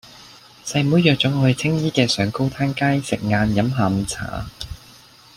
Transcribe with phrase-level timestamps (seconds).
[0.65, 4.47] 細妹約左我去青衣嘅上高灘街食晏飲下午茶